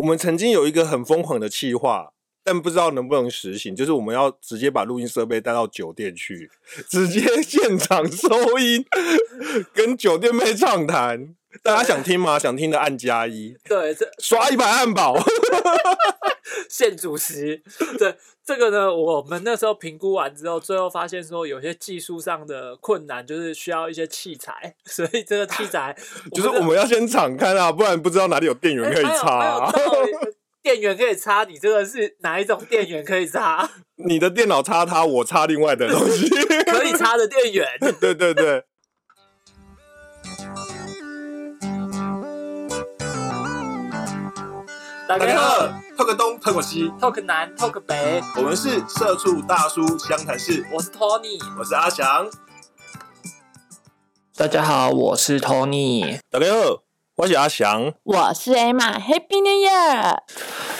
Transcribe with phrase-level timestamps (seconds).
[0.00, 6.50] 我们曾经有一个很疯狂的计划，但不知道能不能实行，就是我们要直接把录音设备带到酒店去，
[6.88, 8.82] 直接 现场收音，
[9.74, 11.34] 跟酒店妹畅谈。
[11.62, 12.38] 大家想听吗？
[12.38, 15.16] 想听的按加一，对，这刷一百汉堡。
[16.68, 17.62] 现主席，
[17.98, 25.96] 对这个呢，我们那时候评估完之后，最后发现说有些技术上的困难，就是需要一些器材， 所以这个器材
[26.32, 29.72] 就是我们要先敞开啊，不然不知道哪里有电源可以插。
[30.62, 33.68] 电源可以插，你这个是哪一种电源可以插？
[33.96, 36.28] 你的电脑插它，我插另外的东西，
[36.66, 37.66] 可以插的电源。
[37.98, 38.64] 对对对。
[45.10, 48.22] 大家好，透个东，透个西，透个南，透个北。
[48.36, 52.30] 我们是社畜大叔湘潭市，我是托尼，我是阿翔。
[54.36, 56.20] 大家好，我是托尼。
[56.30, 56.82] 大家好，
[57.16, 57.92] 我是阿翔。
[58.04, 60.18] 我是 Emma，Happy New Year。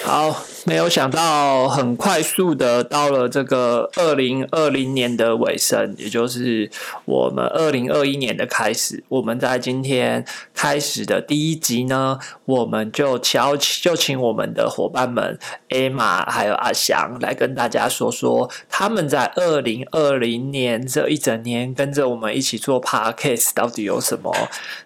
[0.05, 0.45] 好。
[0.67, 6.71] 没有想到，很快速的到了这个二零二零年的尾声，也就是
[7.07, 9.03] 我们二零二一年的开始。
[9.09, 15.39] 我们在今天开始的第一集呢，我们就邀就请我们的伙伴们
[15.71, 24.31] Emma 还有阿翔来跟大家说说他们在二零二零年这一整年跟着我们一起做 Podcast 到底有什么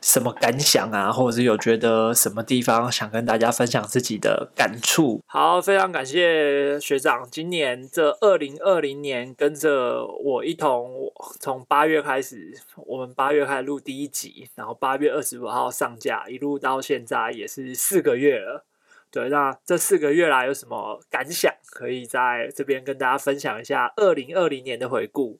[0.00, 5.20] 什么感想啊，或者是有觉得什么地方想跟大家分享自己的感触。
[5.26, 5.63] 好。
[5.64, 12.52] 非常感谢学长，今年这二零二零年跟着我一同从八月开始，
[12.84, 18.66] 我们八月开始录第一集，然后八月二十五号上架，一路到现在也是四个月了。
[19.10, 21.50] 对，那这四个月来有什么感想？
[21.70, 25.38] 可以在这边跟大家分享一下二零二零年的回顾。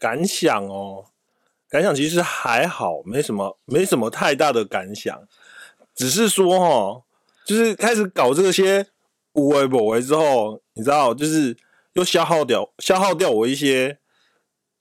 [0.00, 1.04] 感想哦，
[1.70, 5.22] 感想其实还好，没什么，没什么太大的感想，
[5.94, 7.02] 只是说哈，
[7.44, 8.88] 就是开始搞这些。
[9.34, 11.56] 无为不为之后，你知道，就是
[11.94, 13.98] 又消耗掉消耗掉我一些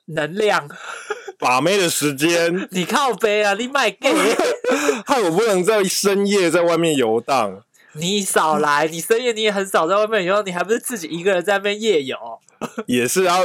[0.06, 0.68] 能量，
[1.38, 2.68] 把妹的时间。
[2.72, 4.14] 你靠背啊，你卖 gay，
[5.06, 7.64] 害我不能在深夜在外面游荡。
[7.94, 12.18] 你少来，你深夜你也很少在外面游，你还不是自己一个人在那边夜游？
[12.86, 13.40] 也是啊，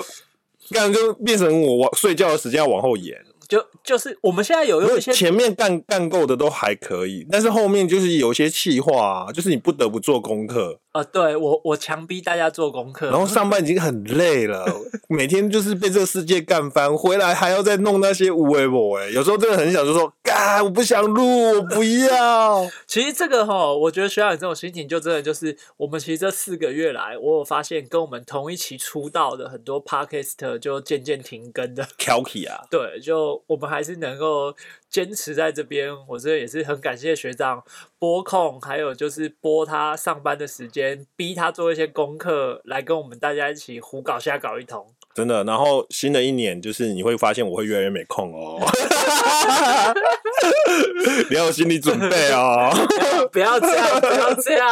[0.71, 3.25] 干就变成我往睡觉的时间要往后延。
[3.53, 10.79] 就就是我们现在有有一些前面干干够的都还可以，但是后面就是有些气话，啊就是你不得不做功课。
[10.95, 14.65] 呃，对我我强逼大家做功课，然后上班已经很累了，
[15.09, 22.67] 每天就是被这个世界干翻，回来还要再弄那些无为我哎，有时候真的很想就说，干我不想录，我不要。
[22.87, 34.55] 其实这个哈，我觉得学长这种心情就真的就是我们其实这四个月来，我有发现跟我们同一期出道的很多 podcast 就渐渐停更的 k y 啊，对，就我们还是能够。
[34.93, 37.65] 坚持在这边，我这也是很感谢学长
[37.99, 44.87] 播控，还有就是播他上班的时间，逼他做一些功课，来跟我们大家一起胡搞瞎搞一通。
[45.15, 48.61] 真的，然后新的一年就是你会发现我会越来越没空哦，
[51.31, 52.71] 你要有心理准备哦，
[53.33, 54.69] 不要这样，不要这样。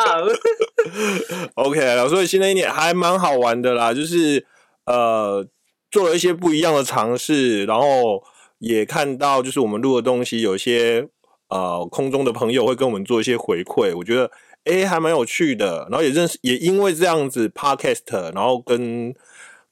[1.55, 4.47] OK，所以新的一年还蛮好玩的啦，就是
[4.87, 5.47] 呃
[5.91, 8.23] 做了一些不一样的尝试，然后。
[8.61, 11.09] 也看到，就是我们录的东西，有些
[11.49, 14.31] 呃空中的朋友会跟我们做一些回馈，我觉得
[14.65, 15.89] 哎还蛮有趣的。
[15.91, 19.15] 然后也认识，也因为这样子 podcast，然后跟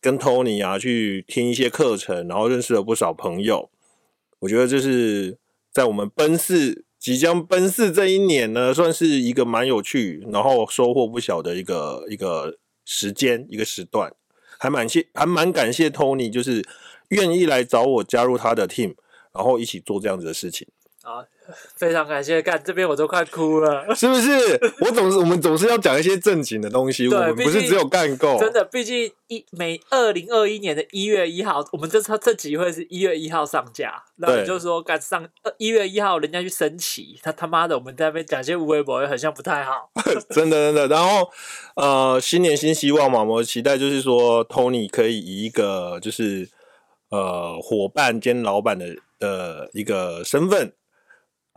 [0.00, 3.70] 跟 Tony 啊去听一些课程，然后认识了不少朋友。
[4.40, 5.38] 我觉得这是
[5.72, 14.14] 在我们奔四即将奔四这一年呢，算是一个蛮有趣，然后收获不小的一个一个时间一个时段，
[14.58, 16.64] 还蛮谢还蛮感谢 Tony，就是。
[17.10, 18.94] 愿意来找我加入他的 team，
[19.32, 20.68] 然后一起做这样子的事情。
[21.00, 21.24] 啊，
[21.76, 22.42] 非常感谢！
[22.42, 24.60] 干这边我都快哭了， 是不是？
[24.80, 28.38] 我总是我们总是要讲一些正经的东西，我们不是只有干够。
[28.38, 34.02] 真的，毕竟一每二零二一年的一月一号，我们这这集会是一月一号上架。
[34.16, 35.26] 那就说，干上
[35.58, 39.90] 一月一号人家去升旗，他他妈的，我们在那边讲些无微博，好像不太好。
[40.30, 40.88] 真的真的。
[40.88, 41.28] 然后
[41.76, 46.48] 呃，新年新希望嘛，我期待就是说，Tony 可以以一个就是。
[47.10, 48.84] 呃，伙伴兼老板的
[49.18, 50.70] 的一个身份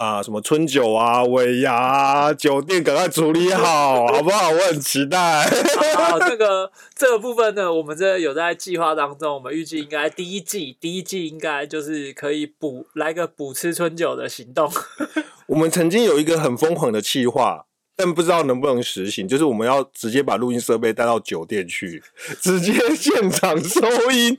[0.01, 4.50] 啊，什么春酒啊、尾牙、酒店，赶快处理好，好不好？
[4.50, 5.45] 我很期待。
[5.95, 14.71] 好，这个这个部分呢，我们这有在计划当中，我们预计应该第一季，第一季应该就是可以补来个补吃春酒的行动。
[15.45, 17.68] 我们曾经有一个很疯狂的计划。
[18.03, 22.01] 但不知道能不能实行，就是我们要直接把录音设备带到酒店去，
[22.42, 24.36] 直接现场收音，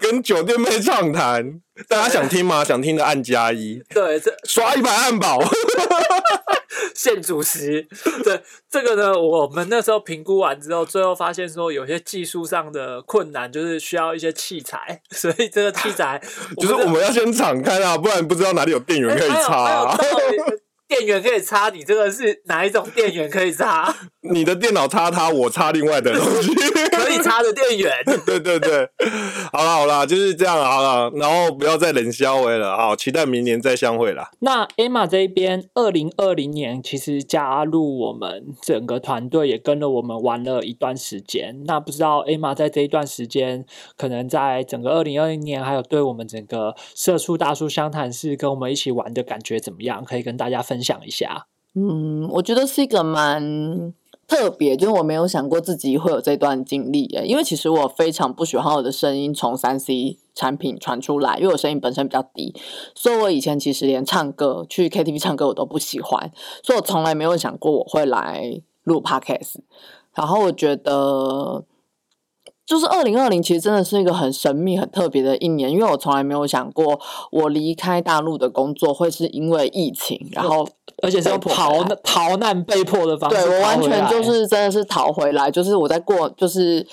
[0.00, 1.60] 跟酒店妹畅谈。
[1.88, 2.64] 大家想听吗？
[2.64, 5.40] 想听的按加一，对，这刷一百汉堡。
[6.94, 7.86] 现主持，
[8.24, 8.40] 对
[8.70, 16.20] 这个呢，我们那时候评估完之后，最后发现说有些技术上的困难，就是需要一些器材，所以这个器材
[16.58, 19.96] 就是我们要先敞开啊，不然不知道哪里有电源可以插。
[20.86, 23.94] 电源可以插，你这个是哪一种电源可以插？
[24.32, 26.54] 你的电脑插它，我插另外的东西，
[26.92, 27.92] 可以插的电源。
[28.24, 28.88] 对对对，
[29.52, 34.30] 好了好了，就是这样好了，然后不要再冷消微了，好，期待明年再相会啦。
[34.40, 41.62] 那 Emma 这一边，二零二零年其实加入我们整个团队，也跟了我们玩了一段时间。
[41.66, 43.66] 那不知道 Emma 在这一段时间，
[43.98, 50.02] 可能在整个二零二零年，还有对我们整个社畜大叔湘潭市跟我们一起玩的感觉怎么样？
[50.04, 51.00] 可以跟大家分分享。
[51.06, 53.92] 一下，嗯，我觉得是一个蛮
[54.26, 57.24] 特别，就是我没有想过自己会有这段经历耶。
[57.26, 62.54] 因为其实我非常不喜欢我的声音从三 C 产品传出来，因为我声音本身比较低，
[62.94, 66.32] 所以我以前其实连唱歌去 KTV 唱歌我都不喜欢，
[66.62, 69.56] 所以我从来没有想过我会来录 Podcast。
[70.14, 71.64] 然后我觉得。
[72.66, 76.98] 就是二零二零，其实真的是一个很神秘、很特别的一年，因为我从来没有想过，
[77.30, 80.66] 我离开大陆的工作会是因为疫情，然后
[81.02, 86.86] 而且是用逃逃难被迫的方式，对我完全就是真的是逃回来，就是我在过，就是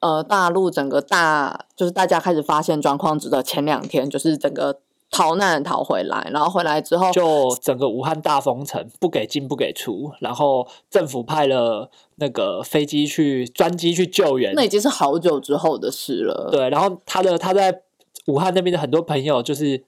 [0.00, 4.80] 呃大陆整个大，就是大家开始发现状况值的前两天，就是整个。
[5.10, 16.48] 逃难逃回来，然后回来之后就整个武汉大封城，不给进不给出，然后政府派了那个飞机去专机去救援，那已经是好久之后的事了。
[16.52, 17.82] 对，然后他的他在
[18.26, 19.84] 武汉那边的很多朋友就是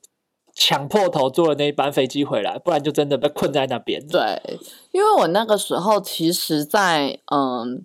[0.55, 4.05] 抢破头坐了那一班飞机回来，不然就真的被困在那边。
[4.09, 4.59] 对，
[4.91, 7.85] 因为我那个时候其实，在嗯。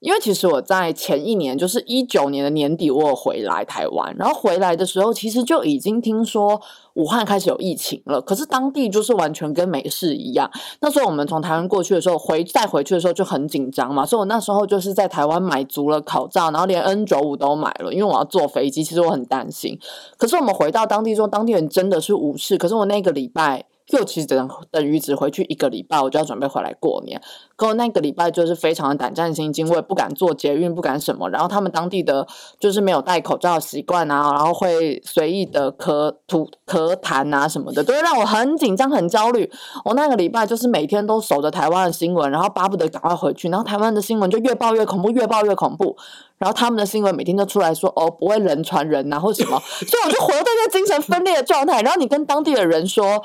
[0.00, 6.60] 因为其实我在前一年，就是一九年的年底，我有回来台湾，然后回来的时候，其实就已经听说
[6.94, 8.20] 武汉开始有疫情了。
[8.20, 10.48] 可是当地就是完全跟没事一样。
[10.80, 18.84] 那时候我们从台湾过去的时候，回再回去的时候就很紧张嘛，所以我那时候就是在台湾买足了口罩，然后连 N 九五都买了，因为我要坐飞机。
[18.84, 19.78] 其实我很担心。
[20.16, 22.56] 可是我们回到当地之后，当地人真的是无事。
[22.56, 23.64] 可是我那个礼拜。
[23.90, 27.20] 又其实等等于只回去一个礼拜，我就要准备回来过年。
[27.56, 31.28] 可我那个礼拜就是非常的胆战心惊，我也不敢坐捷运，不敢什么。
[31.30, 32.26] 然后他们当地的
[32.60, 39.50] 就是没有戴口罩习惯啊，然后会随意的咳吐、咳痰啊什么的，都会让我很紧张、很焦虑。
[39.84, 43.48] 我那个礼拜就是每天都守着台湾的新闻，然后巴不得赶快回去。
[43.48, 45.96] 然后台湾的新闻就越报越恐怖，越报越恐怖。
[46.36, 51.82] 然后他们的新闻每天都出来说哦，不会人传人啊，或什么， 所以我就活在一个精神分裂的状态。
[51.82, 53.24] 然后你跟当地的人说。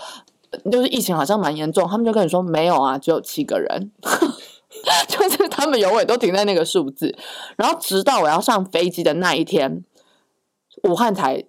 [0.71, 3.91] 就是疫情好像蛮严重，他们就跟你说没有啊，只有七个人，
[5.07, 7.15] 就是他们永远都停在那个数字，
[7.57, 9.83] 然后直到我要上飞机的那一天，
[10.83, 11.45] 武汉才。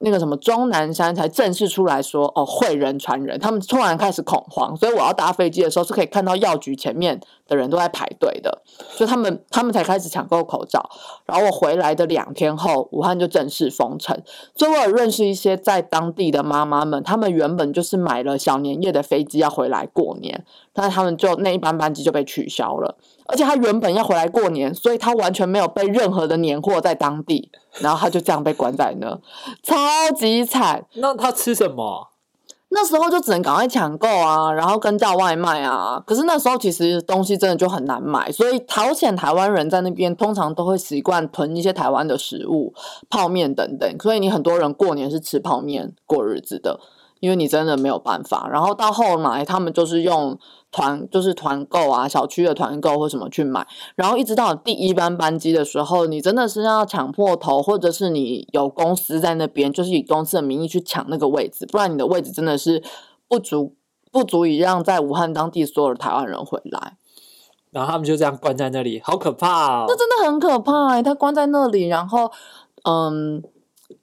[0.00, 10.88] 那个什么钟南山才正式出来说哦，会人传人，他们突然开始恐慌，所以我要搭飞机的时候是可以看到药局前面的人都在排队的，所以他们他们才开始抢购口罩。
[11.26, 14.20] 然后我回来的两天后，武汉就正式封城。
[14.54, 22.96] 所以我有认识一些在当地的妈妈们，他们原本就是买了小年夜的飞机要回来过年，但他们就那一班班机就被取消了。
[23.26, 27.50] 而且他原本要回来过年，所以他完全没有备任何的年货在当地，
[27.80, 29.20] 然后他就这样被关在那，
[29.62, 29.76] 超
[30.14, 30.84] 级惨。
[30.94, 32.10] 那他吃什么？
[32.68, 36.02] 那时候就只能赶快抢购啊，然后跟叫外卖啊。
[36.06, 42.74] 可是那时候其实东西真的就很难买，所以朝鲜台湾人在那边通常都会习惯囤一些台湾的食物、
[43.08, 43.88] 泡面等等。
[44.00, 46.80] 所以你很多人过年是吃泡面过日子的。
[47.20, 50.38] 因为你真的没有办法，然后到后来他们就是用
[50.70, 62.82] 团，就是团购啊，小区的团购或什么去买，然后一直到第一班班机的时候，你真的是要抢破头，或者是你有公司在那边，就是以公司的名义去抢那个位置，不然你的位置真的是
[63.28, 63.74] 不足，
[64.12, 66.98] 不足以让在武汉当地所有的台湾人回来。
[67.70, 69.86] 然后他们就这样关在那里，好可怕！
[69.88, 72.30] 那真的很可怕哎，他关在那里，然后
[72.84, 73.42] 嗯，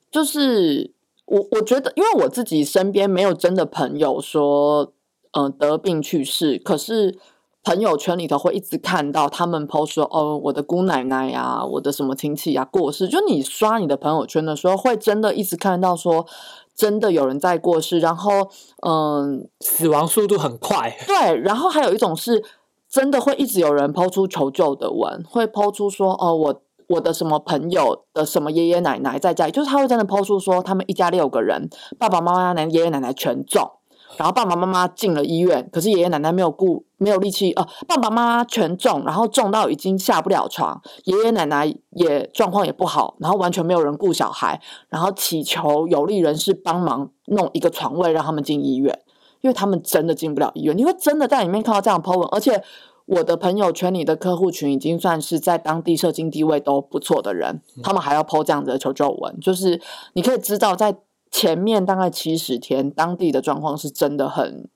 [0.10, 0.93] 就是。
[1.34, 4.94] 我我觉得，因为我自己身边没有真的朋友说，
[5.32, 6.60] 嗯，得病去世。
[6.60, 7.18] 可是
[7.64, 13.08] 朋友圈里头会一直看到他们 post 说，哦，我的姑奶奶呀，我的什么亲戚呀过世。
[13.08, 16.28] 就你刷你的朋友圈的时候，会真的一直看到说，
[16.76, 18.00] 真的有人在过世。
[18.00, 18.50] 然后，
[18.86, 20.96] 嗯，死亡速度很快。
[21.08, 22.44] 对，然后还有一种是
[22.88, 26.62] 真的会一直有人抛出求救的文，会抛出说，哦，我。
[26.94, 33.72] 我的什么朋友的什么爷爷奶奶在家里，就是他会真的抛出说他们一家六个人，爸爸妈妈、奶爷爷奶奶全中，
[34.18, 49.00] 然后爸爸妈妈进了医院，可是爷爷奶奶没有顾，没有力气，呃，爸爸妈妈全中，然后重到已经下不了床，爷爷奶奶也状况也不好，然后完全没有人顾小孩，然后祈求有利人士帮忙弄一个床位让他们进医院，
[49.42, 52.64] 因为他们真的进不了医院，你会真的在里面看到这样 po 文，而且
[53.06, 59.82] 我的朋友圈里的客户群已经算是在当地社经地位都不错的人，他们还要 po 这样子的求救文，就是
[60.14, 60.98] 你可以知道在。
[61.36, 64.70] 前面大概七十天，当地的状况是真的很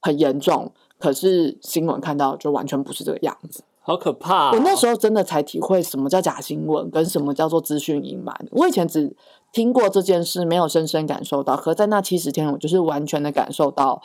[0.00, 4.52] 很严重，可是新闻看到就完全不是这个样子，好可怕、哦！
[4.54, 8.34] 我那时候真的才体会什么叫假新闻，跟什么叫做资讯隐瞒。
[8.52, 9.14] 我以前只
[9.52, 14.00] 听过这件事，没有深深感受到，可在那七十天，我就是完全的感受到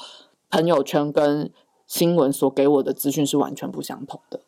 [0.50, 1.50] 朋友圈跟
[1.88, 4.42] 新闻所给我的资讯是完全不相同的。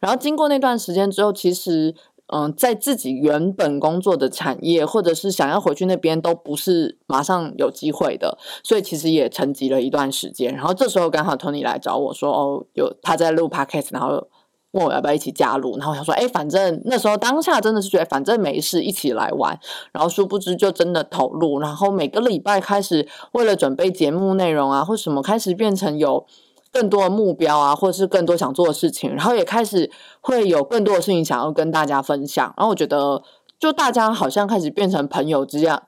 [0.00, 1.94] 然后经过那段时间之后，其实。
[2.28, 10.54] 嗯，在自己原本工作的产业，或者是想要回去那边，都不是马上有机会的，所以其实也沉寂了一段时间。
[10.54, 14.26] 然后这时候刚好 Tony 来找我说：“哦，有他在录 Podcast，然后
[14.70, 19.60] 问我要不要一起加入。”然后我想说：“哎，反正那时候当下真的是觉得反正没事，一起来玩。”
[19.92, 26.26] 然后殊不知就真的投入，然后每个礼拜开始为了准备节目内容啊，或什么开始变成有。
[26.74, 29.88] 更多的目标啊，或者是更多想做的事情，然后也开始
[30.20, 32.52] 会有更多的事情想要跟大家分享。
[32.56, 33.22] 然后我觉得，
[33.60, 35.84] 就大家好像开始变成朋友之样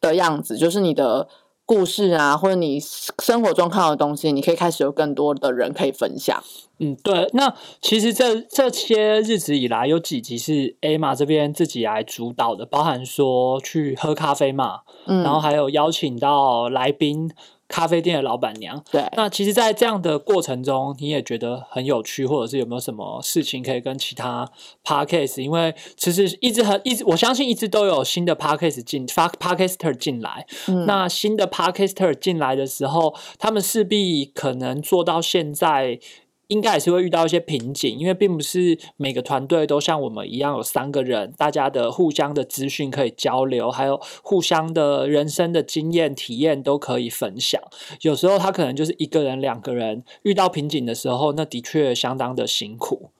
[0.00, 1.28] 的样子，就是你的
[1.66, 6.42] 故事啊，或者你生活中看到的东西，你可以开始有更多的人可以分享。
[6.80, 7.28] 嗯，对。
[7.34, 17.30] 那其实这这些日子以来，有几集是 A 玛这边自己来主导的，包含说去喝咖啡嘛，嗯，然后还有邀请到来宾。
[17.72, 24.50] 咖啡店的老板娘，对，那其实，在这样的过程中，你也觉得很有趣，或者是有没有什么事情可以跟其他
[24.84, 25.40] podcast？
[25.40, 30.44] 因为其实一直很一直，我相信一直都有新的 podcast 进发 podcaster 进来。
[30.84, 36.00] 那新的 podcaster 进来的时候，他们势必可能做到现在。
[36.50, 47.60] 应该也是会遇到一些瓶颈，因为并不是每个团队都像我们一样有三个人，大家的互相的资讯可以交流，还有互相的人生的经验体验都可以分享。
[48.02, 53.10] 有时候他可能就是一个人、两个人遇到瓶颈的时候，那的确相当的辛苦。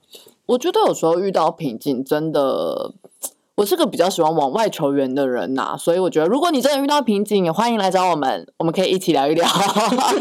[0.47, 2.95] 我觉得有时候遇到瓶颈，真的。
[3.61, 9.47] 我是个比较喜欢往外求援的人呐，所以我觉得，如果你真的遇到瓶颈，也欢迎来找我们，我们可以一起聊一聊。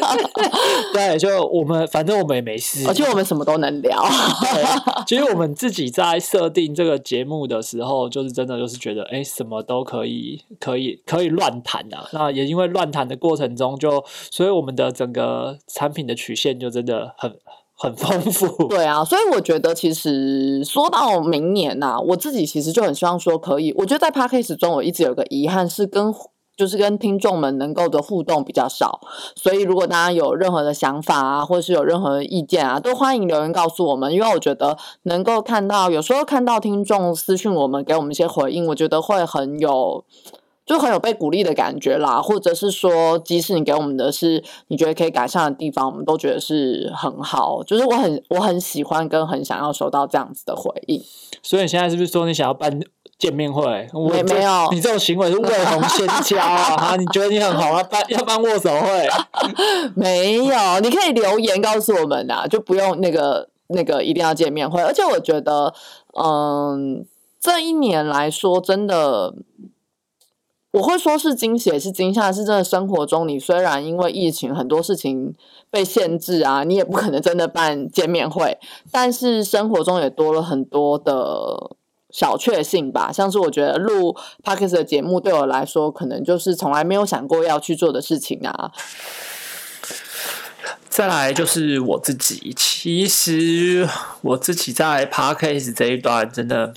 [0.94, 4.04] 对，就我们反正我们也没事，而且我们什么都能聊。
[5.08, 12.10] 其实我们自己在设定这个节目的时候，就是真的就是觉得，哎，什么都可以，可以，可以乱谈啊。
[12.12, 17.34] 那也因为乱谈的过程中，就所以我们的整个产品的曲线就真的很。
[17.82, 23.74] 很丰富，对啊，所以我觉得其实说到明年呐，我自己其实就很希望说可以。
[23.78, 26.14] 我觉得在 p a c k a g e 中，我一直有个遗憾是跟
[26.58, 29.00] 就是跟听众们能够的互动比较少。
[29.34, 34.12] 所以如果大家有任何的想法啊，或者是有任何的意见啊，都欢迎留言告诉我们。
[34.12, 40.04] 因为我觉得能够看到有时候看到听众私讯我们，给我们一些回应，我觉得会很有。
[40.70, 47.64] 就很有被鼓励的感觉啦，或者是说，即使你给我们的是你觉得可以改善的地方，我们都觉得是很好。
[47.64, 51.02] 就是我很我很喜欢跟很想要收到这样子的回应。
[51.42, 52.80] 所以你现在是不是说你想要办
[53.18, 53.64] 见面会？
[54.12, 56.96] 没没有，你这种行为是未红先交啊！
[56.96, 59.10] 你觉得你很好要办要办握手会？
[59.98, 64.80] 没有，你可以留言告诉我们啊，就不用那个那个一定要见面会。
[64.84, 65.74] 而且我觉得，
[66.24, 67.04] 嗯，
[67.40, 69.34] 这一年来说，真的。
[70.72, 72.64] 我会说是惊喜，也是惊吓，是真的。
[72.64, 75.34] 生活中，你虽然因为疫情很多事情
[75.72, 78.60] 被限制啊，你也不可能真的办见面会，
[78.92, 81.76] 但是生活中也多了很多的
[82.12, 83.12] 小确幸吧。
[83.12, 88.72] 像是我觉得录 Parkes 的节目对我来说，可能就是从来没有想过要去做的事情啊。
[90.90, 93.88] 再来就是我自己，其实
[94.22, 96.74] 我自己在 Parkes 这一段真的。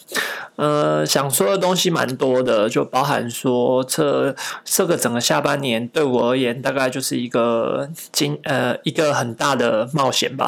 [0.57, 10.47] 呃，想说的东西蛮多的，就包含说这这个整个下半年对我而言，大概就是一个经呃一个很大的冒险吧。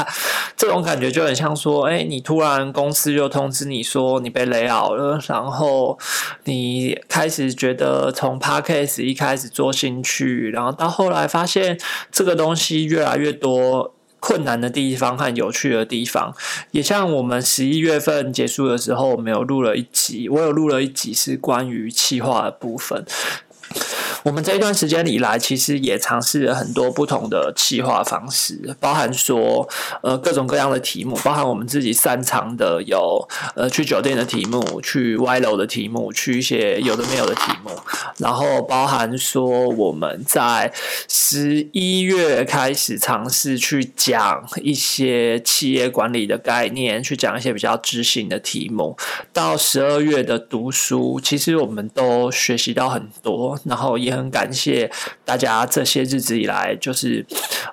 [0.54, 5.98] 这种感觉就很像说，哎，你突然公司就通知你说你被雷好了，然后
[6.44, 11.80] 你开始觉得从 Podcast 一开始做兴趣，然后到后来发现
[12.12, 13.94] 这个东西越越来越多。
[14.20, 16.34] 困难的地方和有趣的地方，
[16.72, 23.04] 也像我们十一月份结束的时候，我们有录了一集，我有录了一集是关于气化的部分。
[24.24, 29.68] 我们这一段时间以来，其实也尝试了很多不同的企划方式，包含说
[30.02, 37.70] 呃各种各样的题目，包含我们自己擅长的有呃去酒店的题目，去歪楼的题目，去一些有的没有的题目，
[38.18, 40.72] 然后包含说我们在
[41.08, 48.96] 十一月开始尝试去讲一些企业管理的概念，去讲一些比较知性的题目，
[49.32, 54.90] 到十二月的读书，其实我们都学习到很多，然后也也很感谢
[55.24, 57.24] 大家这些日子以来，就是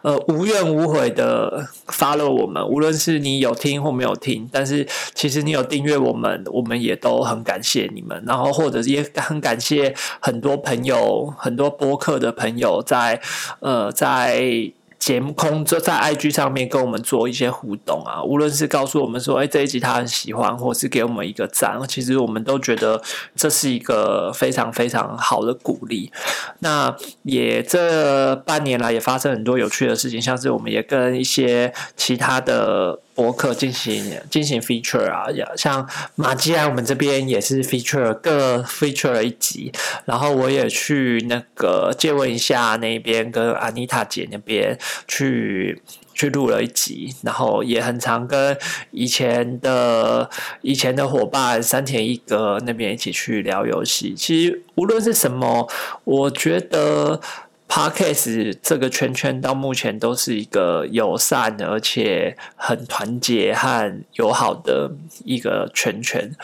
[0.02, 13.22] 呃无怨无悔的发了我们，无论是你有听或没有听，但是其实你有订阅我们，我们也都很感谢你们，然后或者也很感谢很多朋友、很多播客的朋友在
[13.60, 14.72] 呃在。
[14.98, 23.02] 节目空就在 IG 上面跟我们做一些互动啊，无论是告诉我们说，哎，这一集他很喜欢，或是给我们一个赞，其实我们都觉得
[23.36, 26.12] 这是一个非常非常好的鼓励。
[26.60, 33.00] 那也这半年来也发生很多有趣的事情，像是我们也跟一些其他的。
[33.16, 39.72] 博客进行进行 feature 啊，像马基安我们这边也是 feature 各 feature 了一集，
[40.04, 45.82] 然后我也去那个借问一下那边跟安妮塔姐那边去
[46.14, 48.58] 去录了一集，然后也很常跟
[48.92, 50.30] 以前的
[50.62, 54.14] 以前的伙伴山田一哥那边一起去聊游戏。
[54.14, 55.70] 其实无论是什么，
[56.04, 57.22] 我觉得。
[57.68, 64.92] Podcast 这个圈圈到目前都是一个友善而且很团结和友好的
[65.24, 66.36] 一个圈圈。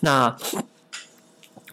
[0.00, 0.36] 那。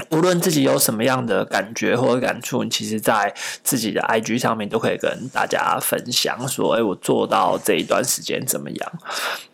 [0.09, 3.33] 无论自己有什么样的感觉或者感触，其实，在
[3.63, 8.91] 自己的 IG 上面都可以跟大家分享，说：“哎，我做到这一段时间怎么样？”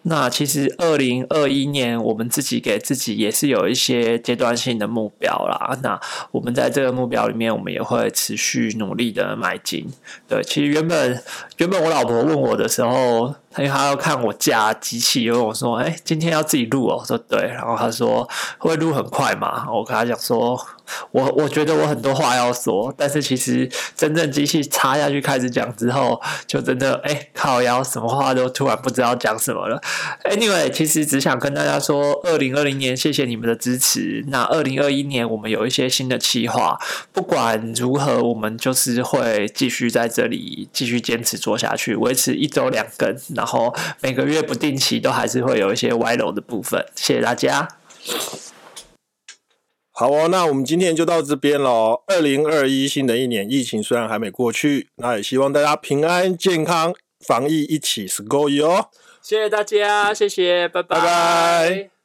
[0.03, 5.77] 那其实，二零二一年我们自己给自己也是有一些阶段性的目标啦。
[5.83, 5.99] 那
[6.31, 9.87] 我们在这个目标里面，我们也会持续努力的迈进。
[10.27, 11.23] 对，其实原本
[11.57, 13.35] 原本我老婆问我的时候。
[13.57, 18.27] 因为他要看我家机器，因为我说：“哎，今天要自己录哦。”我说：“对。”然后他说
[18.59, 20.59] ：“会录很快嘛？”我跟他讲说。
[21.11, 29.81] 我我觉得我很多话要说，但是其实真正机器插下去开始讲之后，就真的哎靠腰，什么话都突然不知道讲什么了。
[30.23, 34.23] Anyway，其实只想跟大家说，二零二零年谢谢你们的支持。
[34.27, 36.79] 那二零二一年我们有一些新的企划，
[37.11, 46.85] 不管如何，我们就是会继续在这里继续坚持做下去，维持一周两更，然后每个月不定期都还是会有一些歪楼的部分。
[46.95, 47.67] 谢谢大家。
[50.01, 52.01] 好哦，那我们今天就到这边喽。
[52.07, 58.89] 二零二一新的一年，疫情虽然还没过去，那也希望大家平安健康，防疫一起 score 哦。
[59.21, 62.00] 谢谢大家，谢谢，拜拜。